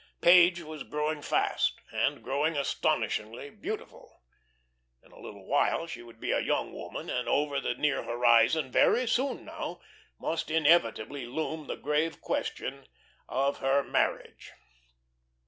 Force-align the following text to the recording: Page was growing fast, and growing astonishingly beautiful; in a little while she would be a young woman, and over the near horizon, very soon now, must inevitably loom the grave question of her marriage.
Page 0.21 0.61
was 0.61 0.81
growing 0.81 1.21
fast, 1.21 1.79
and 1.91 2.23
growing 2.23 2.57
astonishingly 2.57 3.51
beautiful; 3.51 4.19
in 5.03 5.11
a 5.11 5.19
little 5.19 5.45
while 5.45 5.85
she 5.85 6.01
would 6.01 6.19
be 6.19 6.31
a 6.31 6.39
young 6.39 6.73
woman, 6.73 7.07
and 7.07 7.29
over 7.29 7.59
the 7.59 7.75
near 7.75 8.01
horizon, 8.01 8.71
very 8.71 9.05
soon 9.05 9.45
now, 9.45 9.79
must 10.17 10.49
inevitably 10.49 11.27
loom 11.27 11.67
the 11.67 11.77
grave 11.77 12.19
question 12.19 12.87
of 13.29 13.59
her 13.59 13.83
marriage. 13.83 14.51